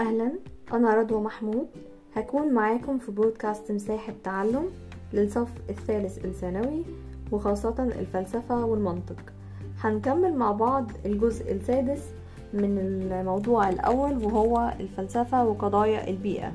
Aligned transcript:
أهلا 0.00 0.32
أنا 0.72 0.94
رضوى 0.94 1.20
محمود. 1.20 1.66
هكون 2.16 2.52
معاكم 2.52 2.98
في 2.98 3.10
بودكاست 3.10 3.72
مساحة 3.72 4.12
تعلم 4.24 4.64
للصف 5.12 5.48
الثالث 5.70 6.24
الثانوي 6.24 6.82
وخاصة 7.32 7.74
الفلسفة 7.98 8.64
والمنطق. 8.64 9.20
هنكمل 9.80 10.34
مع 10.34 10.52
بعض 10.52 10.90
الجزء 11.04 11.52
السادس 11.52 12.02
من 12.52 12.78
الموضوع 12.78 13.68
الأول 13.68 14.24
وهو 14.24 14.74
الفلسفة 14.80 15.44
وقضايا 15.44 16.08
البيئة. 16.08 16.52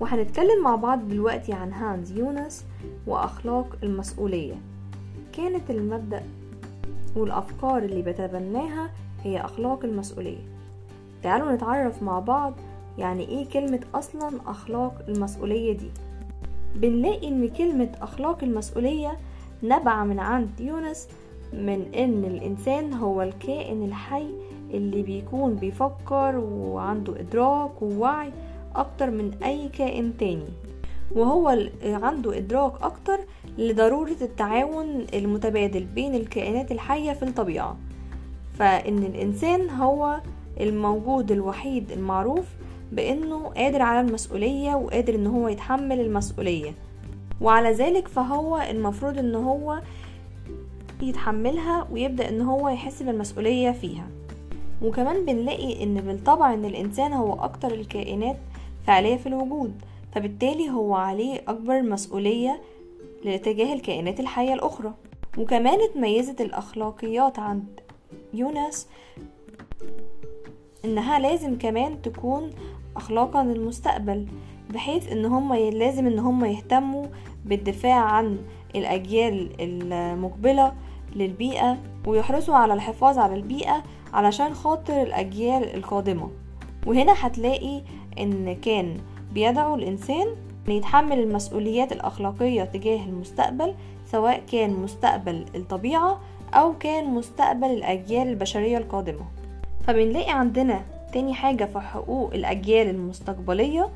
وهنتكلم 0.00 0.62
مع 0.64 0.76
بعض 0.76 1.08
دلوقتي 1.08 1.52
عن 1.52 1.72
هانز 1.72 2.12
يونس 2.12 2.64
وأخلاق 3.06 3.76
المسؤولية. 3.82 4.54
كانت 5.32 5.70
المبدأ 5.70 6.22
والأفكار 7.16 7.78
اللي 7.78 8.02
بتبناها 8.02 8.90
هي 9.22 9.40
أخلاق 9.40 9.84
المسؤولية. 9.84 10.58
تعالوا 11.22 11.52
نتعرف 11.52 12.02
مع 12.02 12.18
بعض 12.18 12.54
يعني 12.98 13.28
إيه 13.28 13.48
كلمة 13.48 13.80
أصلا 13.94 14.30
أخلاق 14.46 15.04
المسؤولية 15.08 15.72
دي؟ 15.72 15.90
بنلاقي 16.74 17.28
إن 17.28 17.48
كلمة 17.48 17.88
أخلاق 18.02 18.44
المسؤولية 18.44 19.18
نبع 19.62 20.04
من 20.04 20.18
عند 20.18 20.60
يونس 20.60 21.08
من 21.52 21.94
إن 21.94 22.24
الإنسان 22.24 22.92
هو 22.92 23.22
الكائن 23.22 23.84
الحي 23.84 24.26
اللي 24.70 25.02
بيكون 25.02 25.54
بيفكر 25.54 26.36
وعنده 26.38 27.20
إدراك 27.20 27.82
ووعي 27.82 28.32
أكتر 28.76 29.10
من 29.10 29.34
أي 29.44 29.68
كائن 29.68 30.16
تاني. 30.16 30.48
وهو 31.14 31.58
عنده 31.84 32.38
إدراك 32.38 32.72
أكتر 32.82 33.18
لضرورة 33.58 34.16
التعاون 34.22 35.06
المتبادل 35.14 35.84
بين 35.84 36.14
الكائنات 36.14 36.72
الحية 36.72 37.12
في 37.12 37.22
الطبيعة. 37.22 37.76
فإن 38.58 38.98
الإنسان 38.98 39.70
هو 39.70 40.20
الموجود 40.60 41.30
الوحيد 41.32 41.92
المعروف 41.92 42.44
بأنه 42.92 43.48
قادر 43.48 43.82
على 43.82 44.08
المسؤولية 44.08 44.74
وقادر 44.74 45.14
إن 45.14 45.26
هو 45.26 45.48
يتحمل 45.48 46.00
المسؤولية. 46.00 46.74
وعلى 47.40 47.72
ذلك 47.72 48.08
فهو 48.08 48.58
المفروض 48.70 49.18
إن 49.18 49.34
هو 49.34 49.80
يتحملها 51.02 51.88
ويبدأ 51.92 52.28
إن 52.28 52.40
هو 52.40 52.68
يحس 52.68 53.02
بالمسؤولية 53.02 53.70
فيها. 53.70 54.08
وكمان 54.82 55.24
بنلاقي 55.24 55.82
إن 55.82 55.94
بالطبع 56.00 56.54
إن 56.54 56.64
الإنسان 56.64 57.12
هو 57.12 57.32
أكتر 57.32 57.74
الكائنات 57.74 58.36
فعالية 58.86 59.16
في 59.16 59.26
الوجود 59.26 59.74
فبالتالي 60.12 60.70
هو 60.70 60.94
عليه 60.94 61.42
أكبر 61.48 61.82
مسؤولية 61.82 62.60
لاتجاه 63.24 63.74
الكائنات 63.74 64.20
الحية 64.20 64.54
الأخرى. 64.54 64.94
وكمان 65.38 65.78
اتميزت 65.80 66.40
الأخلاقيات 66.40 67.38
عند 67.38 67.80
يونس 68.34 68.88
إنها 70.84 71.18
لازم 71.18 71.58
كمان 71.58 72.02
تكون 72.02 72.50
أخلاقا 72.98 73.44
للمستقبل 73.44 74.26
بحيث 74.70 75.12
إن 75.12 75.24
هم 75.24 75.54
لازم 75.54 76.06
إن 76.06 76.18
هم 76.18 76.44
يهتموا 76.44 77.06
بالدفاع 77.44 78.00
عن 78.00 78.38
الأجيال 78.76 79.50
المقبلة 79.60 80.72
للبيئة 81.16 81.78
ويحرصوا 82.06 82.54
على 82.54 82.74
الحفاظ 82.74 83.18
على 83.18 83.34
البيئة 83.34 83.82
علشان 84.14 84.54
خاطر 84.54 85.02
الأجيال 85.02 85.74
القادمة. 85.74 86.30
وهنا 86.86 87.14
هتلاقي 87.16 87.82
إن 88.18 88.54
كان 88.54 88.96
بيدعو 89.32 89.74
الإنسان 89.74 90.26
أن 90.68 90.72
يتحمل 90.72 91.18
المسؤوليات 91.18 91.92
الأخلاقية 91.92 92.64
تجاه 92.64 93.04
المستقبل 93.04 93.74
سواء 94.06 94.42
كان 94.52 94.70
مستقبل 94.70 95.44
الطبيعة 95.54 96.20
أو 96.54 96.78
كان 96.78 97.14
مستقبل 97.14 97.66
الأجيال 97.70 98.28
البشرية 98.28 98.78
القادمة. 98.78 99.24
فبنلاقي 99.86 100.30
عندنا 100.30 100.84
تاني 101.12 101.34
حاجة 101.34 101.64
في 101.64 101.80
حقوق 101.80 102.34
الأجيال 102.34 102.88
المستقبلية 102.88 103.88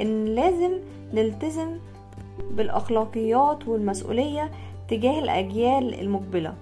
إن 0.00 0.24
لازم 0.24 0.72
نلتزم 1.14 1.78
بالأخلاقيات 2.50 3.68
والمسؤولية 3.68 4.50
تجاه 4.88 5.18
الأجيال 5.18 6.00
المقبلة. 6.00 6.54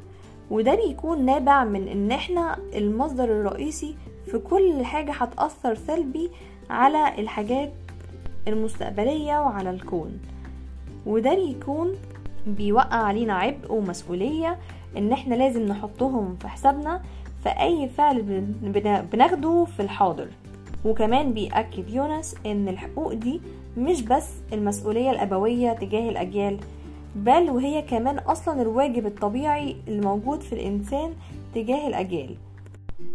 وده 0.50 0.74
بيكون 0.74 1.24
نابع 1.24 1.64
من 1.64 1.88
إن 1.88 2.12
إحنا 2.12 2.56
المصدر 2.74 3.24
الرئيسي 3.24 3.94
في 4.26 4.38
كل 4.38 4.84
حاجة 4.84 5.12
هتأثر 5.12 5.74
سلبي 5.74 6.30
على 6.70 7.20
الحاجات 7.20 7.72
المستقبلية 8.48 9.40
وعلى 9.42 9.70
الكون. 9.70 10.20
وده 11.06 11.34
بيكون 11.34 11.92
بيوقع 12.46 12.96
علينا 12.96 13.34
عبء 13.34 13.72
ومسؤولية 13.72 14.58
إن 14.96 15.12
إحنا 15.12 15.34
لازم 15.34 15.62
نحطهم 15.66 16.36
في 16.36 16.48
حسابنا 16.48 17.02
في 17.42 17.48
أي 17.48 17.88
فعل 17.88 18.22
بناخده 19.12 19.64
في 19.64 19.80
الحاضر. 19.82 20.28
وكمان 20.84 21.32
بيأكد 21.32 21.90
يونس 21.90 22.34
إن 22.46 22.68
الحقوق 22.68 23.12
دي 23.12 23.40
مش 23.78 24.02
بس 24.02 24.28
المسؤولية 24.52 25.10
الأبوية 25.10 25.72
تجاه 25.72 26.08
الأجيال 26.08 26.58
بل 27.16 27.50
وهي 27.50 27.82
كمان 27.82 28.18
أصلا 28.18 28.62
الواجب 28.62 29.06
الطبيعي 29.06 29.76
الموجود 29.88 30.40
في 30.40 30.52
الإنسان 30.52 31.14
تجاه 31.54 31.88
الأجيال. 31.88 32.34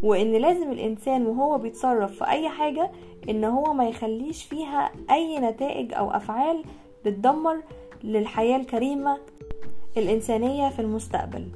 وإن 0.04 0.32
لازم 0.34 0.72
الإنسان 0.72 1.26
وهو 1.26 1.58
بيتصرف 1.58 2.12
في 2.12 2.28
أي 2.30 2.50
حاجة 2.50 2.92
إن 3.30 3.44
هو 3.44 3.74
ما 3.74 3.90
يخليش 3.90 4.44
فيها 4.44 4.92
أي 5.12 5.40
نتائج 5.40 5.94
أو 5.94 6.12
أفعال 6.12 6.64
بتدمر 7.06 7.56
للحياة 8.04 8.58
الكريمة 8.58 9.18
الإنسانية 9.98 10.70
في 10.70 10.80
المستقبل. 10.82 11.48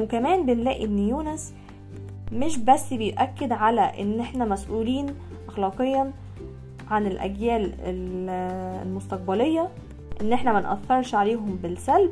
وكمان 0.00 0.46
بنلاقي 0.46 0.84
إن 0.84 0.98
يونس 0.98 1.54
مش 2.32 2.58
بس 2.58 2.92
بيأكد 2.94 3.52
على 3.52 3.80
إن 3.80 4.20
إحنا 4.20 4.44
مسؤولين 4.44 5.06
أخلاقيا 5.48 6.12
عن 6.90 7.06
الأجيال 7.06 7.72
المستقبلية 7.84 9.68
إن 10.20 10.32
إحنا 10.32 10.52
ما 10.52 10.60
نأثرش 10.60 11.14
عليهم 11.14 11.56
بالسلب 11.62 12.10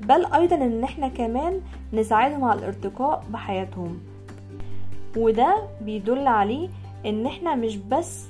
بل 0.00 0.26
أيضا 0.26 0.56
إن 0.56 0.84
إحنا 0.84 1.08
كمان 1.08 1.60
نساعدهم 1.92 2.44
على 2.44 2.58
الارتقاء 2.58 3.24
بحياتهم. 3.30 3.98
وده 5.16 5.62
بيدل 5.80 6.26
عليه 6.26 6.68
إن 7.06 7.26
إحنا 7.26 7.54
مش 7.54 7.76
بس 7.76 8.24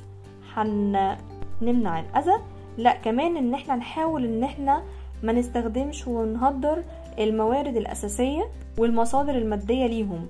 هنمنع 0.55 2.01
الأذى 2.01 2.37
لأ 2.79 2.93
كمان 2.97 3.37
إن 3.37 3.55
إحنا 3.55 3.77
نحاول 3.77 4.25
إن 4.25 4.45
إحنا 4.45 4.83
ما 5.23 5.33
نستخدمش 5.33 6.07
ونهدر 6.07 6.83
الموارد 7.19 7.77
الأساسية 7.77 8.43
والمصادر 8.79 9.35
المادية 9.35 9.87
ليهم. 9.87 10.27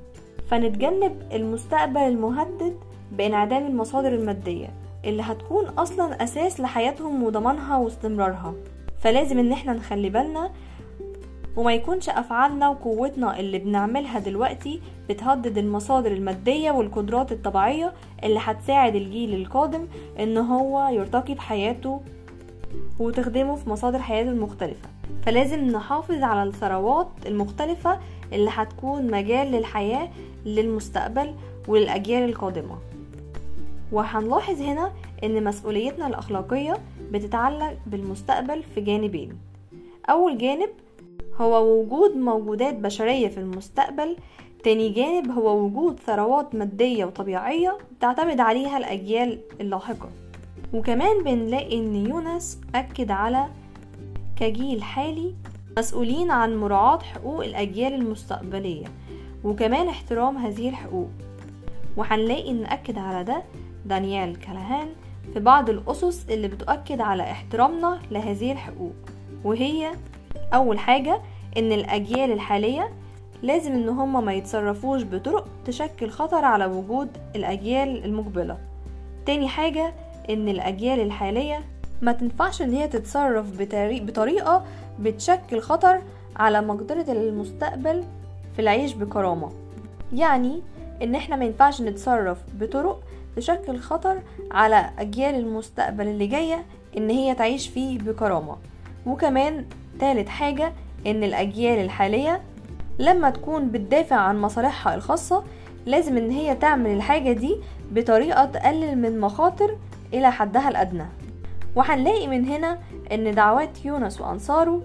فنتجنب 0.46 1.22
المستقبل 1.32 2.00
المهدد 2.00 2.76
بانعدام 3.12 3.66
المصادر 3.66 4.08
المادية 4.14 4.68
اللي 5.04 5.22
هتكون 5.22 5.64
أصلا 5.64 6.24
أساس 6.24 6.60
لحياتهم 6.60 7.22
وضمانها 7.22 7.76
واستمرارها. 7.76 8.54
فلازم 9.00 9.38
إن 9.38 9.52
إحنا 9.52 9.72
نخلي 9.72 10.10
بالنا 10.10 10.50
وما 11.56 11.74
يكونش 11.74 12.08
أفعالنا 12.08 12.68
وقوتنا 12.68 13.40
اللي 13.40 13.58
بنعملها 13.58 14.18
دلوقتي 14.18 14.80
بتهدد 15.08 15.58
المصادر 15.58 16.12
المادية 16.12 16.70
والقدرات 16.70 17.32
الطبيعية 17.32 17.92
اللي 18.24 18.40
هتساعد 18.42 18.94
الجيل 18.96 19.34
القادم 19.34 19.86
إن 20.20 20.38
هو 20.38 20.88
يرتقي 20.88 21.34
بحياته 21.34 22.00
وتخدمه 22.98 23.54
في 23.56 23.70
مصادر 23.70 23.98
حياته 23.98 24.30
المختلفة. 24.30 24.88
فلازم 25.26 25.60
نحافظ 25.64 26.22
على 26.22 26.42
الثروات 26.42 27.08
المختلفة 27.26 27.98
اللي 28.32 28.50
هتكون 28.52 29.10
مجال 29.10 29.52
للحياة 29.52 30.08
للمستقبل 30.46 31.34
وللأجيال 31.68 32.28
القادمة. 32.28 32.78
وهنلاحظ 33.92 34.60
هنا 34.60 34.92
إن 35.24 35.44
مسؤوليتنا 35.44 36.06
الأخلاقية 36.06 36.76
بتتعلق 37.12 37.76
بالمستقبل 37.86 38.62
في 38.74 38.80
جانبين. 38.80 39.38
أول 40.10 40.38
جانب 40.38 40.68
هو 41.40 41.80
وجود 41.80 42.16
موجودات 42.16 42.74
بشرية 42.74 43.28
في 43.28 43.38
المستقبل. 43.40 44.16
تاني 44.64 44.88
جانب 44.88 45.30
هو 45.30 45.64
وجود 45.64 46.00
ثروات 46.00 46.54
مادية 46.54 47.04
وطبيعية 47.04 47.78
تعتمد 48.00 48.40
عليها 48.40 48.78
الأجيال 48.78 49.38
اللاحقة. 49.60 50.08
وكمان 50.74 51.24
بنلاقي 51.24 51.78
إن 51.78 52.06
يونس 52.06 52.60
أكد 52.74 53.10
على 53.10 53.46
كجيل 54.36 54.82
حالي 54.82 55.34
مسؤولين 55.78 56.30
عن 56.30 56.56
مراعاة 56.56 56.98
حقوق 56.98 57.44
الأجيال 57.44 57.94
المستقبلية. 57.94 58.86
وكمان 59.46 59.88
احترام 59.88 60.36
هذه 60.36 60.68
الحقوق. 60.68 61.08
وهنلاقي 61.96 62.52
نأكد 62.52 62.98
على 62.98 63.24
ده 63.24 63.42
دانيال 63.84 64.40
كالهان 64.40 64.88
في 65.34 65.40
بعض 65.40 65.70
الأسس 65.70 66.26
اللي 66.30 66.48
بتؤكد 66.48 67.00
على 67.00 67.22
احترامنا 67.22 67.98
لهذه 68.10 68.52
الحقوق. 68.52 68.92
وهي 69.44 69.92
أول 70.54 70.78
حاجة 70.78 71.20
إن 71.56 71.72
الأجيال 71.72 72.32
الحالية 72.32 72.90
لازم 73.42 73.72
إن 73.72 73.88
هما 73.88 74.20
ما 74.20 74.34
يتصرفوش 74.34 75.02
بطرق 75.02 75.48
تشكل 75.64 76.10
خطر 76.10 76.44
على 76.44 76.66
وجود 76.66 77.08
الأجيال 77.36 78.04
المقبلة. 78.04 78.58
تاني 79.26 79.48
حاجة 79.48 79.94
إن 80.30 80.48
الأجيال 80.48 81.00
الحالية 81.00 81.60
ما 82.02 82.12
تنفعش 82.12 82.62
إن 82.62 82.74
هي 82.74 82.88
تتصرف 82.88 83.46
بطريقة 83.80 84.64
بتشكل 85.00 85.60
خطر 85.60 86.02
على 86.36 86.60
مقدرة 86.60 87.12
المستقبل 87.12 88.04
في 88.56 88.62
العيش 88.62 88.92
بكرامة. 88.92 89.50
يعني 90.12 90.62
إن 91.02 91.14
إحنا 91.14 91.36
ما 91.36 91.44
ينفعش 91.44 91.82
نتصرف 91.82 92.38
بطرق 92.60 93.02
تشكل 93.36 93.78
خطر 93.78 94.18
على 94.50 94.90
أجيال 94.98 95.34
المستقبل 95.34 96.06
اللي 96.08 96.26
جاية 96.26 96.64
إن 96.96 97.10
هي 97.10 97.34
تعيش 97.34 97.68
فيه 97.68 97.98
بكرامة. 97.98 98.56
وكمان 99.06 99.64
تالت 100.00 100.28
حاجة 100.28 100.72
إن 101.06 101.24
الأجيال 101.24 101.78
الحالية 101.78 102.40
لما 102.98 103.30
تكون 103.30 103.68
بتدافع 103.68 104.16
عن 104.16 104.38
مصالحها 104.40 104.94
الخاصة 104.94 105.44
لازم 105.86 106.16
إن 106.16 106.30
هي 106.30 106.54
تعمل 106.54 106.90
الحاجة 106.90 107.32
دي 107.32 107.56
بطريقة 107.90 108.44
تقلل 108.44 108.98
من 108.98 109.20
مخاطر 109.20 109.76
إلى 110.14 110.32
حدها 110.32 110.68
الأدنى. 110.68 111.06
وهنلاقي 111.76 112.26
من 112.26 112.44
هنا 112.44 112.78
إن 113.12 113.34
دعوات 113.34 113.84
يونس 113.84 114.20
وأنصاره 114.20 114.82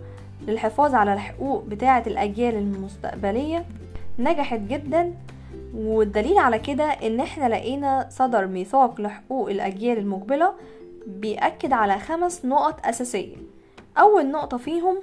للحفاظ 0.48 0.96
على 0.96 1.14
الحقوق 1.14 1.64
بتاعة 1.64 2.04
الأجيال 2.08 2.56
المستقبلية 2.56 3.66
نجحت 4.20 4.60
جدا 4.60 5.14
والدليل 5.76 6.38
على 6.38 6.60
كده 6.60 6.84
إن 6.84 7.20
إحنا 7.20 7.50
لقينا 7.50 8.08
صدر 8.10 8.48
ميثاق 8.48 9.02
لحقوق 9.02 9.50
الأجيال 9.50 9.98
المقبلة 9.98 10.54
بيأكد 11.08 11.74
على 11.74 12.00
خمس 12.00 12.46
نقط 12.46 12.86
أساسية. 12.86 13.36
أول 13.98 14.32
نقطة 14.32 14.58
فيهم 14.58 15.00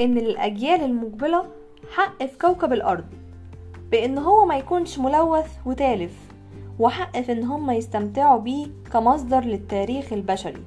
إن 0.00 0.14
للاجيال 0.14 0.82
المقبلة 0.82 1.44
حق 1.90 2.24
في 2.24 2.38
كوكب 2.38 2.72
الأرض 2.72 3.04
بإن 3.90 4.18
هو 4.18 4.44
ما 4.44 4.56
يكونش 4.56 4.98
ملوث 4.98 5.56
وتالف 5.66 6.12
وحق 6.78 7.20
في 7.20 7.32
إن 7.32 7.44
هم 7.44 7.70
يستمتعوا 7.70 8.38
بيه 8.40 8.66
كمصدر 8.92 9.40
للتاريخ 9.40 10.12
البشري 10.12 10.62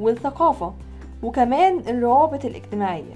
والثقافة. 0.00 0.74
وكمان 1.22 1.78
الروابط 1.88 2.44
الاجتماعية 2.44 3.14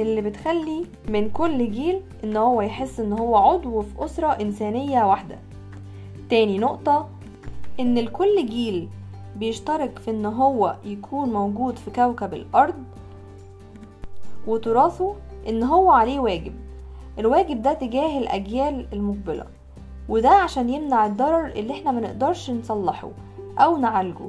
اللي 0.00 0.20
بتخلي 0.20 0.86
من 1.08 1.30
كل 1.30 1.70
جيل 1.70 2.00
إن 2.24 2.36
هو 2.36 2.62
يحس 2.62 3.00
إن 3.00 3.12
هو 3.12 3.36
عضو 3.36 3.80
في 3.82 4.04
أسرة 4.04 4.26
إنسانية 4.26 5.04
واحدة. 5.04 5.38
تاني 6.30 6.58
نقطة 6.58 7.08
إن 7.80 7.98
الكل 7.98 8.46
جيل 8.46 8.88
بيشترك 9.36 9.98
في 9.98 10.10
إن 10.10 10.26
هو 10.26 10.76
يكون 10.84 11.32
موجود 11.32 11.76
في 11.76 11.90
كوكب 11.90 12.34
الأرض 12.34 12.84
وتراثه 14.46 15.14
إن 15.48 15.62
هو 15.62 15.90
عليه 15.90 16.20
واجب. 16.20 16.52
الواجب 17.18 17.62
ده 17.62 17.72
تجاه 17.72 18.18
الأجيال 18.18 18.86
المقبلة 18.92 19.44
وده 20.08 20.30
عشان 20.30 20.70
يمنع 20.70 21.06
الضرر 21.06 21.46
اللي 21.46 21.72
إحنا 21.72 21.90
منقدرش 21.90 22.50
نصلحه 22.50 23.10
أو 23.58 23.76
نعالجه 23.76 24.28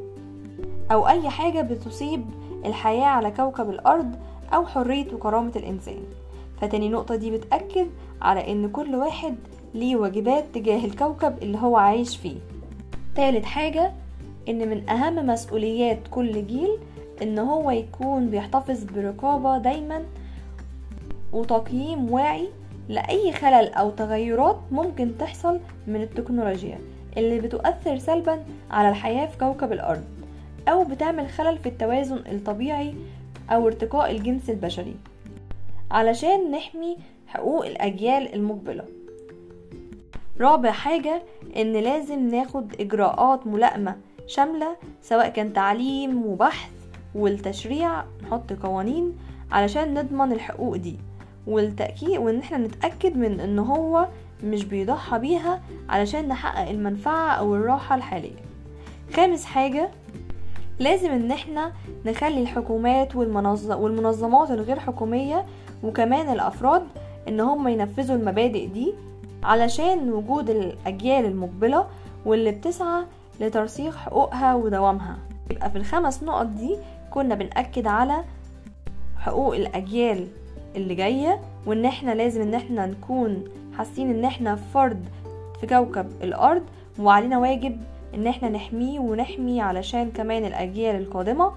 أو 0.91 1.07
أي 1.07 1.29
حاجة 1.29 1.61
بتصيب 1.61 2.25
الحياة 2.65 3.05
على 3.05 3.31
كوكب 3.31 3.69
الأرض 3.69 4.15
أو 4.53 4.65
حرية 4.65 5.13
وكرامة 5.13 5.51
الإنسان. 5.55 6.03
فتاني 6.61 6.89
نقطة 6.89 7.15
دي 7.15 7.31
بتأكد 7.31 7.87
على 8.21 8.51
إن 8.51 8.69
كل 8.69 8.95
واحد 8.95 9.35
ليه 9.73 9.95
واجبات 9.95 10.45
تجاه 10.53 10.85
الكوكب 10.85 11.43
اللي 11.43 11.57
هو 11.57 11.77
عايش 11.77 12.17
فيه. 12.17 12.37
تالت 13.15 13.45
حاجة 13.45 13.91
إن 14.49 14.69
من 14.69 14.89
أهم 14.89 15.27
مسؤوليات 15.27 15.99
كل 16.11 16.47
جيل 16.47 16.77
إن 17.21 17.39
هو 17.39 17.71
يكون 17.71 18.29
بيحتفظ 18.29 18.83
برقابة 18.83 19.57
دايما 19.57 20.03
وتقييم 21.33 22.11
واعي 22.11 22.47
لأي 22.89 23.31
خلل 23.31 23.73
أو 23.73 23.89
تغيرات 23.89 24.59
ممكن 24.71 25.17
تحصل 25.19 25.59
من 25.87 26.01
التكنولوجيا 26.01 26.79
اللي 27.17 27.39
بتؤثر 27.39 27.97
سلبا 27.97 28.43
على 28.71 28.89
الحياة 28.89 29.25
في 29.25 29.37
كوكب 29.37 29.71
الأرض. 29.71 30.03
أو 30.69 30.83
بتعمل 30.83 31.29
خلل 31.29 31.57
في 31.57 31.69
التوازن 31.69 32.17
الطبيعي 32.17 32.95
أو 33.49 33.67
ارتقاء 33.67 34.11
الجنس 34.11 34.49
البشري. 34.49 34.95
علشان 35.91 36.51
نحمي 36.51 36.97
حقوق 37.27 37.65
الأجيال 37.65 38.33
المقبلة. 38.33 38.83
رابع 40.39 40.71
حاجة 40.71 41.21
إن 41.57 41.73
لازم 41.73 42.27
ناخد 42.27 42.75
إجراءات 42.79 43.47
ملائمة 43.47 43.95
شاملة 44.27 44.75
سواء 45.01 45.29
كان 45.29 45.53
تعليم 45.53 46.25
وبحث 46.25 46.71
والتشريع 47.15 48.03
نحط 48.23 48.53
قوانين 48.53 49.17
علشان 49.51 49.93
نضمن 49.93 50.31
الحقوق 50.31 50.75
دي. 50.75 50.97
والتأكيد 51.47 52.17
وإن 52.17 52.39
إحنا 52.39 52.57
نتأكد 52.57 53.17
من 53.17 53.39
إن 53.39 53.59
هو 53.59 54.07
مش 54.43 54.65
بيضحى 54.65 55.19
بيها 55.19 55.61
علشان 55.89 56.27
نحقق 56.27 56.69
المنفعة 56.69 57.31
أو 57.31 57.55
الراحة 57.55 57.95
الحالية. 57.95 58.39
خامس 59.13 59.45
حاجة 59.45 59.89
لازم 60.79 61.11
إن 61.11 61.31
إحنا 61.31 61.71
نخلي 62.05 62.41
الحكومات 62.41 63.15
والمنظمات 63.15 64.51
الغير 64.51 64.79
حكومية 64.79 65.45
وكمان 65.83 66.29
الأفراد 66.33 66.83
إن 67.27 67.39
هم 67.39 67.67
ينفذوا 67.67 68.15
المبادئ 68.17 68.67
دي 68.67 68.93
علشان 69.43 70.11
وجود 70.11 70.49
الأجيال 70.49 71.25
المقبلة 71.25 71.85
واللي 72.25 72.51
بتسعى 72.51 73.03
لترسيخ 73.39 73.97
حقوقها 73.97 74.55
ودوامها. 74.55 75.17
يبقى 75.51 75.69
في 75.71 75.77
الخمس 75.77 76.23
نقط 76.23 76.45
دي 76.45 76.77
كنا 77.11 77.35
بنأكد 77.35 77.87
على 77.87 78.23
حقوق 79.17 79.55
الأجيال 79.55 80.27
اللي 80.75 80.95
جاية 80.95 81.39
وإن 81.65 81.85
إحنا 81.85 82.11
لازم 82.11 82.41
إن 82.41 82.53
إحنا 82.53 82.85
نكون 82.85 83.43
حاسين 83.77 84.09
إن 84.09 84.25
إحنا 84.25 84.55
فرد 84.55 85.05
في 85.61 85.67
كوكب 85.67 86.07
الأرض 86.23 86.63
وعلينا 86.99 87.37
واجب 87.39 87.77
إن 88.15 88.27
إحنا 88.27 88.49
نحميه 88.49 88.99
ونحمي 88.99 89.61
علشان 89.61 90.11
كمان 90.11 90.45
الأجيال 90.45 90.95
القادمة 90.95 91.51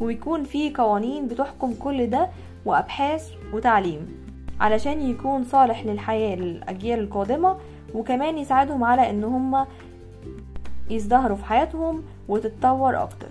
ويكون 0.00 0.44
في 0.44 0.74
قوانين 0.74 1.28
بتحكم 1.28 1.74
كل 1.74 2.10
ده 2.10 2.28
وأبحاث 2.64 3.30
وتعليم 3.52 4.22
علشان 4.60 5.10
يكون 5.10 5.44
صالح 5.44 5.86
للحياة 5.86 6.36
للأجيال 6.36 6.98
القادمة 6.98 7.56
وكمان 7.94 8.38
يساعدهم 8.38 8.84
على 8.84 9.10
إن 9.10 9.24
هم 9.24 9.66
يزدهروا 10.90 11.36
في 11.36 11.44
حياتهم 11.44 12.02
وتتطور 12.28 13.02
أكتر. 13.02 13.28